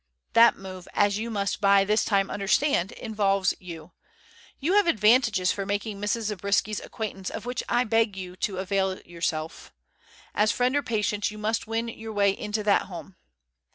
That 0.33 0.57
move 0.57 0.87
as 0.95 1.19
you 1.19 1.29
must 1.29 1.61
by 1.61 1.85
this 1.85 2.03
time 2.03 2.31
understand 2.31 2.91
involves 2.93 3.53
you. 3.59 3.91
You 4.59 4.73
have 4.73 4.87
advantages 4.87 5.51
for 5.51 5.63
making 5.63 6.01
Mrs. 6.01 6.21
Zabriskie's 6.23 6.79
acquaintance 6.79 7.29
of 7.29 7.45
which 7.45 7.61
I 7.69 7.83
beg 7.83 8.17
you 8.17 8.35
to 8.37 8.57
avail 8.57 8.99
yourself. 9.01 9.71
As 10.33 10.51
friend 10.51 10.75
or 10.75 10.81
patient, 10.81 11.29
you 11.29 11.37
must 11.37 11.67
win 11.67 11.87
your 11.87 12.13
way 12.13 12.31
into 12.35 12.63
that 12.63 12.87
home? 12.87 13.15